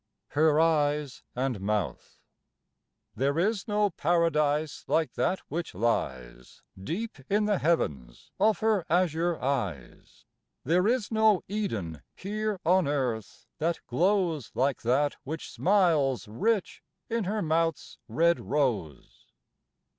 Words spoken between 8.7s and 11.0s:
azure eyes: There